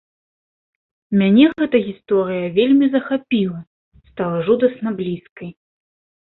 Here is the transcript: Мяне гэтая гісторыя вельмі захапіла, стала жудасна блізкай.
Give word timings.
Мяне 1.21 1.45
гэтая 1.59 1.81
гісторыя 1.89 2.49
вельмі 2.57 2.91
захапіла, 2.97 3.59
стала 4.11 4.43
жудасна 4.51 4.89
блізкай. 4.99 5.49